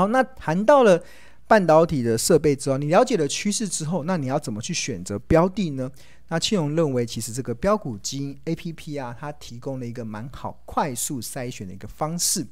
[0.00, 1.02] 好，那谈到了
[1.46, 5.90] 半导体的设备之后，你了解了趋势之后，那你要怎么去选择标的呢？
[6.28, 12.46] 那庆荣认为，其实这个标股基金 APP 啊，它提供了一个蛮好快速筛选的一个方式。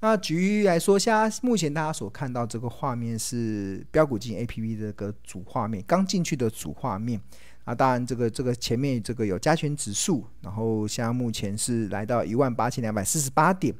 [0.00, 7.18] 那举例来说，现在目前大家所看到这个画面是标股基金 APP 的这个主画面，刚进去的主画面。
[7.64, 13.74] 啊，当然这个这个前面这个有加权指数，然后现在目前是来到一万八千两百四十八点。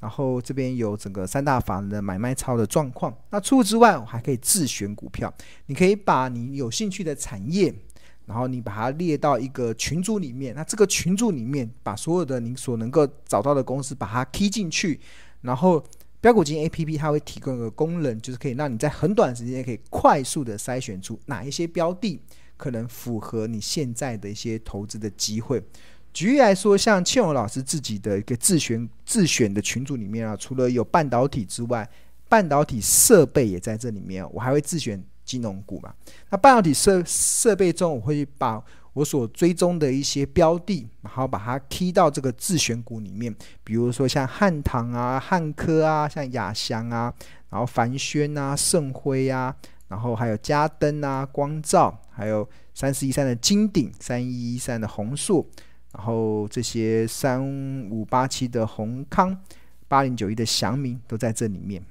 [0.00, 3.12] 然后这边有整个三大法人的买卖超的状况。
[3.30, 5.32] 那除此之外，我还可以自选股票。
[5.66, 7.74] 你可以把你有兴趣的产业，
[8.26, 10.54] 然后你把它列到一个群组里面。
[10.54, 15.00] 那这个群组里面，把所有的你所能够找到的公司，把它 key 进去。
[15.40, 15.84] 然后
[16.20, 22.20] 标股金 APP 它会提供一个功能，就是可以让你在很短时间可以快速的筛选出哪一些标的
[22.56, 25.62] 可能符合你现在的一些投资的机会。
[26.18, 31.88] 举例来说，像庆荣老师自己的一个自选自选的群组里面啊，除了有半导体之外，
[32.28, 34.28] 半导体设备也在这里面。
[34.32, 35.94] 我还会自选金融股嘛。
[36.28, 38.60] 那半导体设设备中，我会把
[38.94, 43.32] 我所追踪的一些标的，然后把它踢到这个自选股里面。
[43.62, 47.14] 比如说像汉唐啊、汉科啊、像亚翔啊，
[47.48, 49.54] 然后凡轩啊、盛辉啊，
[49.86, 55.46] 然后还有嘉登啊、光照，还有三四一三的金鼎、三一一三的宏硕。
[55.98, 57.44] 然后这些三
[57.90, 59.36] 五八七的宏康、
[59.88, 61.82] 八零九一的祥明都在这里面。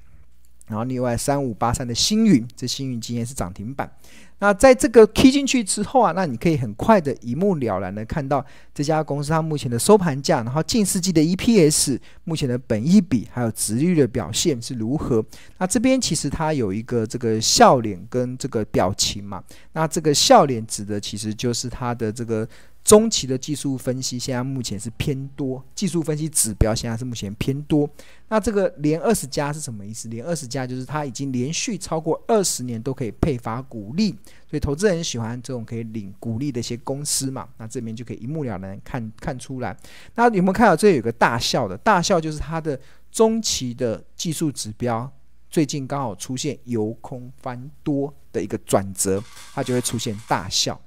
[0.68, 3.92] 然后另外三五八三的星云，这星云今天是涨停板。
[4.40, 15.24] 那在这个 K 进去之后啊，那你可以很快的一目了然的看到这家公司它目前的收盘价，然后近四季的 EPS、目前的本益比还有值率的表现是如何。
[15.58, 19.44] 那这边其实它有一个这个笑脸跟这个表情嘛。
[19.74, 22.48] 那这个笑脸指的其实就是它的这个。
[22.88, 27.88] 中期的技术分析现在目前是偏多，技术分析指标现在是目前偏多。
[28.30, 30.08] 那这个连二十加是什么意思？
[30.08, 34.12] 连二十加就是它已经连续超过二十年都可以配发股利，
[34.50, 37.50] 所以投资人喜欢这种可以领股利的一些公司嘛。
[37.58, 39.76] 那这边就可以一目了然看看出来。
[40.16, 41.78] 那有没有看到这有个大笑的？
[41.80, 42.80] 大笑就是它的
[43.12, 45.12] 中期的技术指标
[45.50, 49.22] 最近刚好出现由空翻多的一个转折，
[49.54, 50.80] 它就会出现大笑。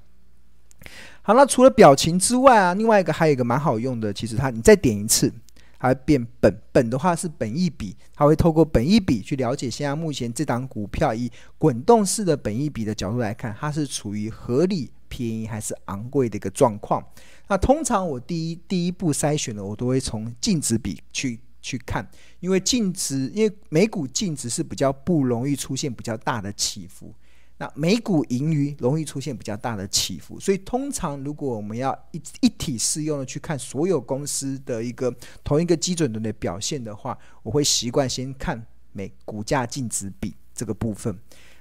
[1.23, 5.31] 好，那除了表情之外啊，另外一个还有一个蛮好用的，其实它你再点一次，
[5.77, 6.61] 它会变本。
[6.71, 11.29] 本的话是本益比，它会透过本益比去了解现在目前这档股票以
[11.59, 17.05] 滚动式的本益比的角度来看，它是处于合理、便宜还是昂贵的一个状况。
[17.47, 27.13] 那通常我第一第一步筛选的，我都会从净值比去去看，因为净值，因为每股净值是比较不容易出现比较大的起伏。
[27.61, 38.59] 那每股盈余容易出现比较大的起伏，所以通常如果我们要一一体适用的去看所有公司的一个同一个基准的表现的话，我会习惯先看
[38.93, 41.15] 每股价净值比这个部分。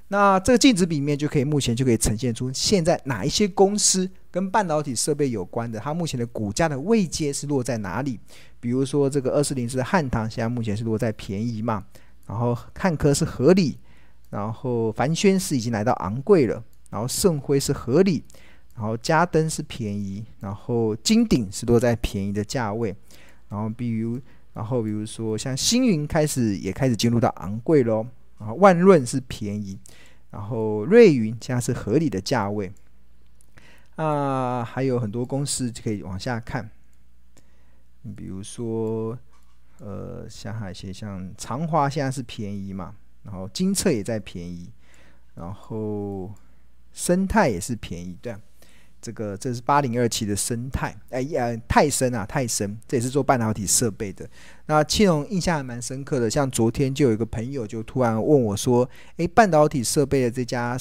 [0.08, 8.18] 那这个净值比面就可以目前就可以呈现出现在哪一些公司跟半导体设备有关的，它目前的股价的位阶是落在哪里？
[8.58, 11.84] 比如说这个二四零四汉唐，现在目前是落在便宜嘛，
[12.26, 13.76] 然后汉科是合理。
[14.30, 18.22] 然后凡轩是已经来到昂贵了，然后盛辉是合理，
[18.74, 22.94] 然后嘉登是便宜，然后金鼎是落在便宜的价位，
[23.48, 24.20] 然后比如，
[24.52, 28.06] 然后比如说像星云开始也开始进入到昂贵喽，
[28.38, 29.78] 然后万润是便宜，
[30.30, 32.72] 然后瑞云现在是合理的价位，
[33.96, 36.70] 啊，还有很多公司就可以往下看，
[38.16, 39.18] 比如说，
[39.80, 42.94] 呃，像还有些像长华现在是便宜嘛。
[43.22, 44.70] 然后精测也在便宜，
[45.34, 46.32] 然后
[46.92, 48.40] 生态也是便宜，对啊，
[49.00, 54.28] 这个这是八零二七的生态，哎呀，泰森啊，泰森，这也是做半导体设备的。
[54.66, 58.88] 那庆荣印象还蛮深刻的，像昨天就有一个朋友就突然问我说
[59.18, 60.78] ：“哎，半导体设备的这家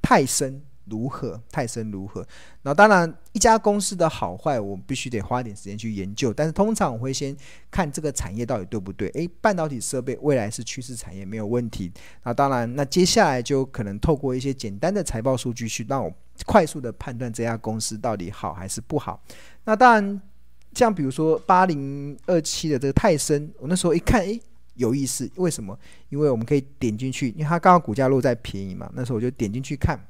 [0.00, 1.40] 泰森。”如何？
[1.50, 2.26] 泰森如何？
[2.62, 6.32] 那当然，一家公司的好坏，我们必须得花点时间去研究。
[6.32, 7.36] 但是通常我会先
[7.70, 9.08] 看这个产业到底对不对？
[9.10, 11.92] 诶，半导体设备未来是趋势产业，没有问题。
[12.24, 16.12] 那当然，那接下来就可能透过一些简单的财报数据去让我
[16.46, 19.22] 快速的判断这家公司到底好还是不好。
[19.64, 20.20] 那当然，
[20.74, 24.40] 像比如说八零二七的这个泰森，我那时候一看，诶，
[24.74, 25.30] 有意思。
[25.36, 25.78] 为什么？
[26.08, 28.90] 因为我们可以点进去，因为它刚好股价落在便宜嘛。
[28.94, 30.00] 那时候我就点进去看。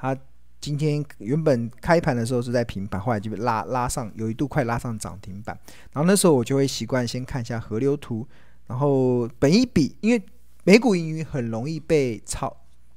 [0.00, 0.16] 它
[0.60, 5.58] 今天原本开盘的时候是在平盘，后来就被拉拉上，有一度快拉上涨停板。
[5.92, 8.26] 然后那时候我就会习惯先看一下河流图，
[8.66, 10.22] 然后本一比，因为
[10.64, 12.54] 美股盈余很容易被炒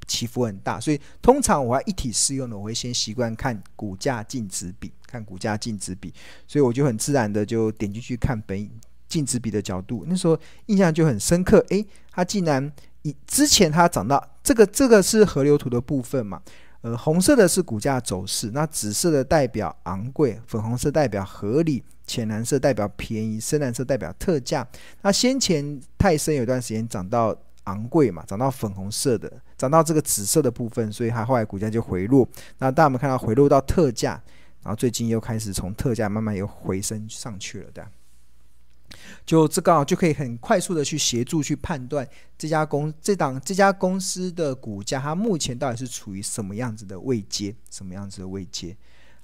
[0.08, 6.14] 起伏很大，所以通常我要一体适用的，我会先习惯看股价净值比，看股价净值比，
[6.48, 8.70] 所以我就很自然的就点进去看本
[9.08, 11.64] 净值比的角度，那时候印象就很深刻。
[11.70, 12.72] 诶，它竟然
[13.04, 16.42] 以之前它涨到这个这个是河流图的部分嘛？
[16.84, 24.68] 呃，红色的是股价走势，那紫色的代表昂贵，粉红色代表合理，浅蓝色代表便宜，深蓝色代表特价。
[25.02, 27.34] 那先前泰森有段时间涨到
[27.64, 32.28] 昂贵嘛，涨到粉红色的，涨到这个紫色的部分，所以它后来股价就回落。
[32.58, 34.22] 那大家有没有看到回落到特价，
[34.62, 37.88] 然后最近又开始从特价慢慢又回升上去了的。
[39.26, 42.08] 就这个就可以很快速的去协助去判断
[42.38, 48.76] 这家公这档这家公司的股价，它目前到底是处于什么样子的位阶，什么样子的位阶。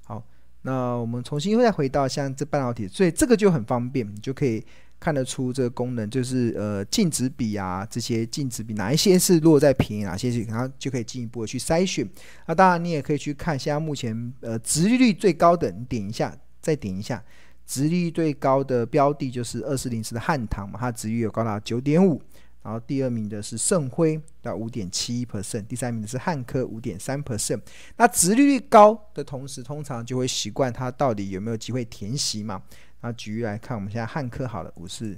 [0.04, 0.22] 好，
[0.62, 4.64] 那我们重新再回到像这半导体，所以这个就很方便，你就可以
[4.98, 12.08] 看得出这个功能，就是呃净值比啊，这些净值比哪一些是落在便宜，哪些是然后就可以进一步的去筛选。
[12.46, 17.22] 那当然你也可以去看现在目前呃值率最高的，你点一下，再点一下。
[17.70, 22.20] 殖利率最高的标的就是二四零四的汉唐嘛，它殖利率有高达九点五，
[22.64, 27.60] 然后第二名的是盛辉到五点七一 percent，第三名的是汉科五点三 percent。
[27.96, 32.60] 那殖利率高的同时，通常就会习惯它到底有没有机会填息嘛？
[33.02, 35.16] 那举例来看，我们现在汉科好了五四，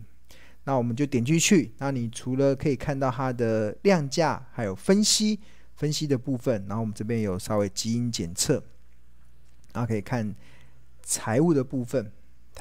[0.65, 5.41] 那我们就点进去，那你除了可以看到它的量价，还有分析
[5.77, 8.63] 分析的部分，然后我们这边有稍微基因检测，
[9.73, 10.35] 然后可以看
[11.01, 12.13] 财务的部分。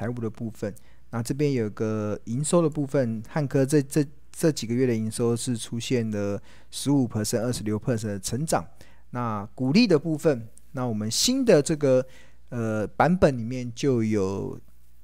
[0.02, 0.74] 财务的部分，
[1.10, 8.64] 那这边有个营收的部分，汉科这这这几个月的营收是出现了十五 percent、二十六 percent 的成长。
[9.10, 12.04] 那股利的部分，那我们新的这个
[12.48, 14.58] 呃版本里面就有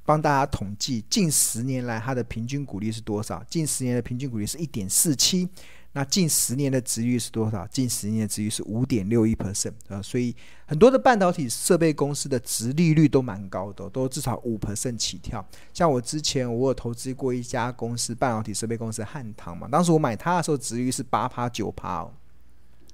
[0.04, 3.40] 帮大家统计近十年来它的平均股利是多少？
[3.48, 5.48] 近十年的平均股利是一点四七。
[5.92, 7.66] 那近十年的值率是多少？
[7.68, 10.36] 近十年的值率是五点六一 percent 啊，所以
[10.66, 15.44] 很多的半导体设备公司的值利率都蛮高的，都至少五 percent 起跳。
[15.72, 22.12] 像我之前我有投资过一家公司，半导体设备公司汉唐嘛，当时我买它的时候值率是八趴九趴哦，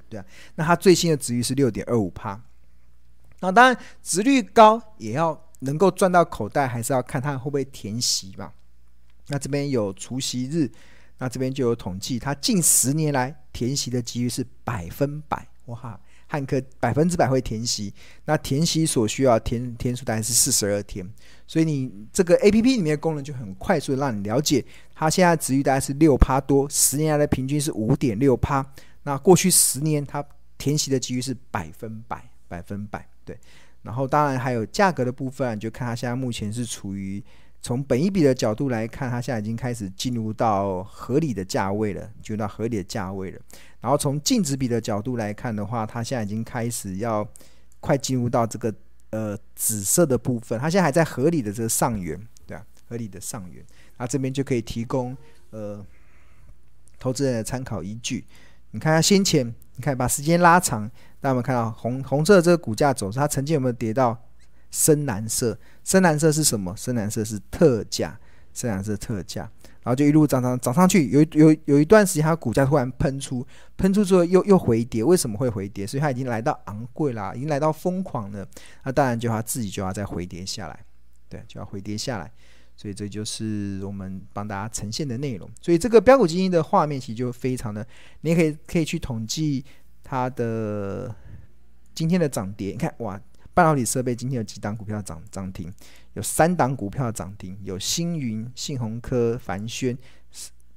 [0.09, 0.25] 对啊，
[0.55, 2.41] 那它最新的值率是六点二五趴。
[3.41, 8.53] 那当然值率高也要能够赚到口袋，还是要看它会不会填息嘛。
[9.27, 10.71] 那这边有除息日。
[11.19, 15.99] 那这边就有统计，它近十年来填息的几率是百分百，哇！
[16.27, 17.93] 汉克百分之百会填息，
[18.25, 21.09] 那填息所需要填天数大概是四十二天，
[21.47, 24.65] 所以你这个 APP 里面的功能就很快速的让你了解，
[24.95, 28.67] 它现在值率大概是六趴多，十年来的平均是五点六趴，
[29.05, 30.25] 那过去十年它
[30.59, 33.39] 填息的几率是百分百，百分百，对。
[33.83, 37.23] 然后当然还有价格的部分，你就看它现在目前是处于。
[37.65, 43.41] 从本一比的角度来看，它现在已经开始进入到合理的价位了，进入到合理的价位了。
[43.81, 47.27] 然后从净值比的角度来看的话，它现在已经开始要
[47.81, 48.75] 快进入到这个
[49.09, 53.65] 呃紫色的部分，它现在还在合理的这个上缘，对啊，合理的上缘。
[53.97, 55.17] 那这边就可以提供
[55.49, 55.83] 呃
[56.99, 58.27] 投资人的参考依据。
[58.73, 59.47] 你看它先前，
[59.77, 60.87] 你看把时间拉长，
[61.19, 64.21] 大家有没有看到红红色的这个股价走势，它曾经有没有跌到？
[64.75, 66.75] 深蓝色，深蓝色是什么？
[66.77, 68.19] 深蓝色是特价，
[68.53, 69.43] 深蓝色特价，
[69.85, 75.87] 然后就一路涨涨涨上去，有有有一段时间，它股价突然喷出，喷出之后又又回跌，为什么会回跌？
[75.87, 78.45] 所以它已经来到昂贵啦，已经来到疯狂了，
[78.83, 80.85] 那当然就它自己就要再回跌下来，
[81.29, 82.29] 对，就要回跌下来，
[82.75, 85.49] 所以这就是我们帮大家呈现的内容。
[85.61, 87.87] 所以这个标股基金的画面其实就非常的，
[88.23, 89.65] 你也可以可以去统计
[90.03, 91.15] 它的
[91.95, 93.21] 今天的涨跌，你看哇。
[93.55, 95.73] 半导体设备今天有几档股票涨涨停？
[96.15, 99.97] 有三档股票涨停，有星云、信鸿科、凡轩、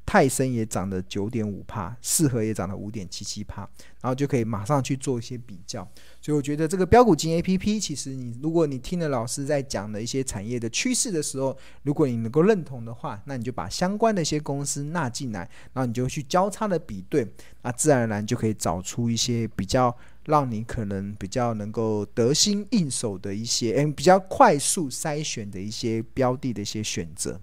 [0.05, 3.61] 泰森也涨了九点五趴，四合也涨了五点七七趴，
[4.01, 5.87] 然后就可以马上去做一些比较。
[6.21, 15.39] 所以我觉得这个标股金 A P P，其实你如果你听了老师在讲的一些产业的趋势的时候，如果你能够认同的话，那你就把相关的一些公司纳进来，
[15.73, 17.27] 然后你就去交叉的比对，
[17.63, 19.95] 那自然而然就可以找出一些比较。
[20.27, 27.41] 让你可能比较能够得心应手的一些，嗯，比较快速筛选的一些标的的一些选择。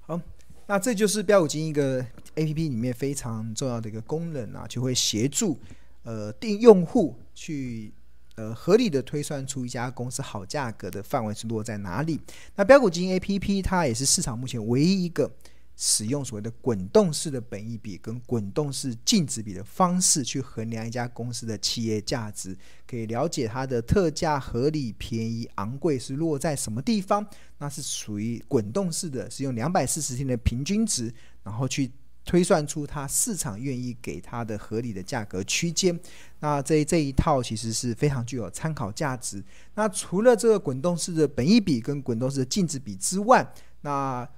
[0.00, 0.20] 好，
[0.66, 5.58] 那这就是标股金一个 APP 里面非常重要的一个功能啊，就会协助
[6.02, 7.92] 呃定用户去
[8.34, 12.20] 呃合理的推算出一家公司好价格的范围是落在哪里。
[12.56, 15.30] 那标股金 APP 它也是市场目前唯一一个。
[15.80, 27.24] 使用所谓的滚动式的本益比跟滚动式净值比的方式去衡量一家公司的企业价值，可以了解它的特价、合理、便宜、昂贵是落在什么地方。
[27.58, 31.88] 那是属于滚动式的，是用两百四十天的平均值，然后去
[32.24, 35.96] 推算出它市场愿意给它的合理的价格区间。
[36.40, 39.42] 那这这一套其实是非常具有参考价值。
[39.76, 43.48] 那除了这个滚动式的本益比跟滚动式的净值比之外，
[43.82, 44.28] 那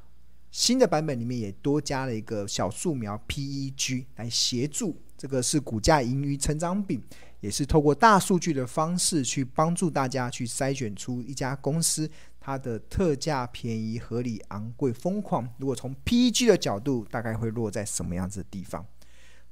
[0.51, 7.01] 新的版本里面也多加了一个小树苗 PEG 来协助，这个是股价盈余成长比，
[7.41, 15.49] 也是透过大数据的方式去帮助大家去筛选出一家公司它的特价、便宜、合理、昂贵、疯狂。
[15.59, 18.85] 如果从 PEG 的角度，大概会落在什么样子的地方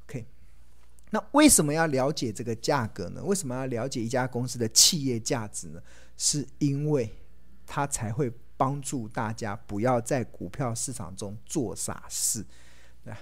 [0.07, 0.27] ？OK，
[1.11, 3.23] 那为什么要了解这个价格呢？
[3.23, 5.81] 为什么要了解一家公司的企业价值呢？
[6.17, 7.15] 是因为
[7.65, 12.45] 它才会帮助大家不要在股票市场中做傻事，
[13.03, 13.15] 对？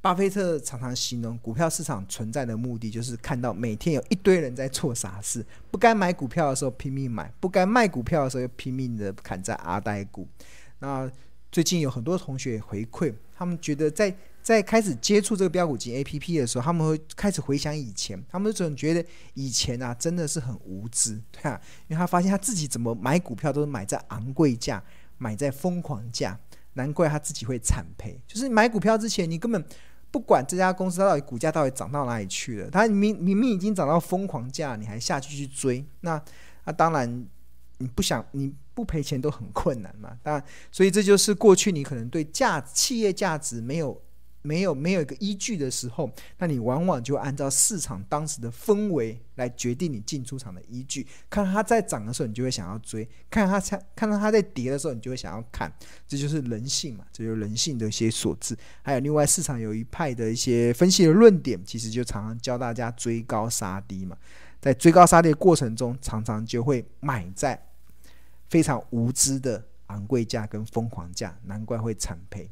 [0.00, 10.26] 巴菲特常常形容股票市场存在的目的，就是看到每天有一堆人在做傻事，不该买股票的时候拼命买，不该卖股票的时候又拼命的砍在阿呆股。
[10.78, 11.10] 那
[11.52, 19.04] 最近有很多同学回馈，他们觉得在在开始接触这个标股金 APP 的时候，他们会开始回想以前，他们总觉得
[19.34, 24.82] 以前啊真的是很无知， 对啊，因为他发现他自己怎么买股票都是买在昂贵价，
[25.18, 26.38] 买在疯狂价，
[26.74, 28.20] 难怪他自己会惨赔。
[28.26, 29.64] 就是买股票之前，你根本。
[30.12, 36.20] 不管这家公司它到底股价到底涨到哪里去了，它明明明已经涨到疯狂价，你还下去去追，那
[36.64, 37.24] 那当然
[37.78, 40.18] 你不想你不赔钱都很困难嘛。
[40.20, 44.02] 当然，所以这就是过去你可能对价企业价值没有。
[44.42, 51.06] 没有没有一个依据的时候，那你往往就按照市场当时的氛围来决定你进出场的依据。
[51.28, 55.70] 看它在涨的时候，你就会想要追；看到它看到它在跌的时候，你就会想要砍。
[56.06, 58.56] 这就是人性嘛，这就是人性的一些所致。
[58.82, 64.16] 还有另外市场有一派的一些分析的论点，其实就常常教大家追高杀低嘛。
[64.60, 67.62] 在追高杀低的过程中，常常就会买在
[68.48, 72.50] 非常无知的昂贵价跟疯狂价，难怪会惨赔。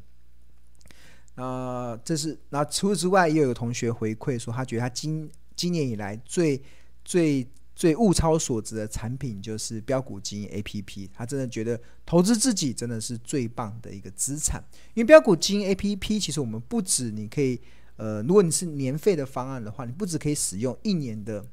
[1.43, 6.61] 啊、这是那除此之外，也有同学回馈说，他觉得他今今年以来最
[7.05, 14.63] 最最物超所值的产品就是飙股基金 APP，他真的觉得投资自己真的是最棒的一个资产。
[14.95, 17.61] 因为飙股基金 APP，其实我们不止你可以，
[17.97, 21.45] 呃，如果你是年费的方案的话，你不止可以使用一年的。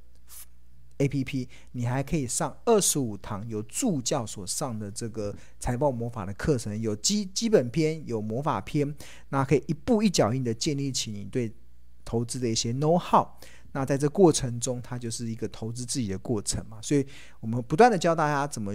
[0.97, 8.95] A P P，你还可以上二十五堂有助教所上的这个财报魔法的课程，有基基本篇，有魔法篇，
[9.29, 11.53] 那可以一步一脚印的建立起你对
[12.05, 13.27] 投资的一些 know how。
[13.73, 16.81] 那在这过程中，它就是一个投资自己的过程嘛。
[16.81, 17.05] 所以
[17.41, 18.73] 我们不断的教大家怎么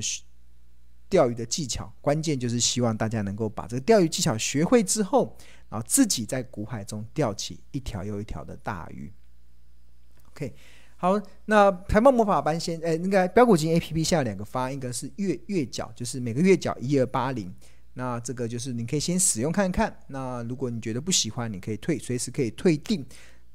[1.08, 5.34] 钓鱼的技巧，关键就是希望大家能够把这个钓鱼技巧学会之后，
[5.70, 9.10] 然后自己在股海中钓起一条又一条的大鱼。
[10.32, 10.54] OK。
[11.02, 17.50] 好，那财报魔法班先，哎、欸，那个标股金 A P P 下有两个发，一个是月月缴，就是每个月缴一二八零，
[17.94, 23.02] 那这个就是你可以先使用看看，那如果你觉得不喜欢，你可以退，随时可以退订。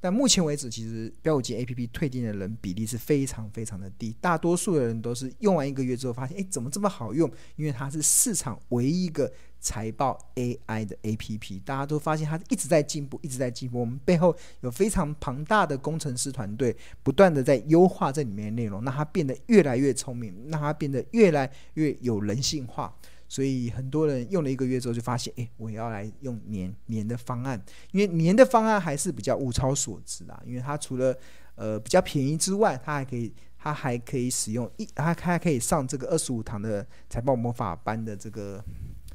[0.05, 7.27] 但目前为止，其实飙股金 A P P 退订的人比例是非常非常的低，大多数的人都是用完一个月之后发现，诶，怎么这么好用？
[7.55, 13.79] 因为它是市场唯一一个财报 AI 的 A P P，大家都发现它一直在进步，一直在进步。
[13.79, 22.95] 我们背后有非常庞大的工程师团队，不断的在优化这里面的内容，让它变得越来越聪明，让它变得越来越有人性化。
[23.35, 27.61] 所以很多人用了一个月之后就发现，诶，我要来用年年的方案，
[27.91, 30.41] 因为年的方案还是比较物超所值啦。
[30.45, 31.13] 因为它除了
[31.55, 38.63] 呃比较便宜之外，它还可以它还可以使用一，它还可以上这个二十五堂的财报魔法班的这个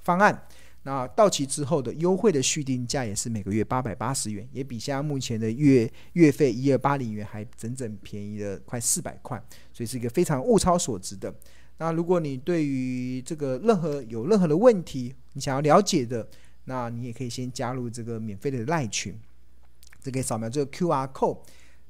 [0.03, 0.47] 方案。
[0.83, 11.35] 那到期之后的优惠的续订价也是每个月八百八十元，也比现在目前的月月费一二八零元还整整便宜了快四百块，所以是一个非常物超所值的。
[11.81, 16.29] 那如果你对于这个任何有任何的问题，你想要了解的，
[16.65, 19.19] 那你也可以先加入这个免费的赖群，
[20.03, 21.39] 这可以扫描这个 QR code。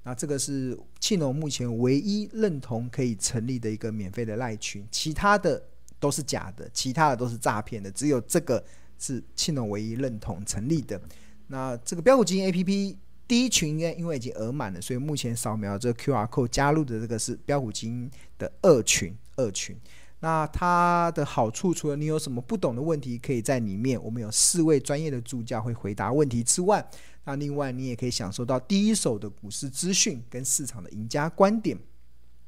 [0.04, 5.60] 那这个是庆农目前唯一认同可以成立的一个免费的赖群，其他的
[5.98, 8.64] 都是假的，其他的都是诈骗的，只有这个
[8.96, 11.02] 是庆农唯一认同成立的。
[11.48, 18.08] 那这个标股基金 APP 第一群应该，因为已经额满了，所以目前扫描这个 QR code 加入的这个是标股基金
[18.40, 19.14] 的二群。
[19.36, 19.74] 二群，
[20.18, 26.86] 那它的好处除了你有什么不懂的问题，可以在里面，我们有四位专业的助教会回答问题之外，
[27.24, 31.74] 那另外你也可以享受到第一手的股市资讯跟市场的赢家观点。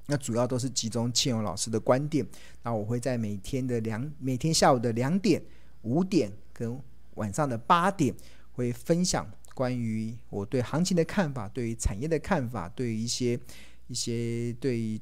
[0.05, 2.27] 那主要都是集中庆荣老师的观点。
[2.63, 5.43] 那我会在每天的两每天下午的两点、
[5.81, 6.79] 五点跟
[7.15, 8.15] 晚上的八点，
[8.53, 13.41] 会分享关于我对行情的看法，对于产业的看法，对于一些
[13.87, 15.01] 一些对于。